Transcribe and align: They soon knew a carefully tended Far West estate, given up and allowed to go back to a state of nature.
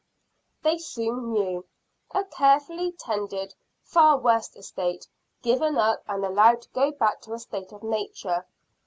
They 0.63 0.79
soon 0.79 1.31
knew 1.31 1.65
a 2.09 2.23
carefully 2.25 2.91
tended 2.93 3.53
Far 3.83 4.17
West 4.17 4.57
estate, 4.57 5.07
given 5.43 5.77
up 5.77 6.01
and 6.07 6.25
allowed 6.25 6.63
to 6.63 6.69
go 6.69 6.89
back 6.89 7.21
to 7.21 7.33
a 7.33 7.37
state 7.37 7.71
of 7.71 7.83
nature. 7.83 8.47